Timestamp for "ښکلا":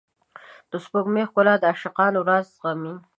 1.29-1.53